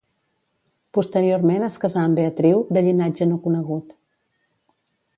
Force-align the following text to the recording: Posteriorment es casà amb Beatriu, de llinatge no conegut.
Posteriorment 0.97 1.67
es 1.69 1.77
casà 1.85 2.05
amb 2.05 2.19
Beatriu, 2.21 2.65
de 2.79 2.85
llinatge 2.89 3.31
no 3.35 3.41
conegut. 3.47 3.97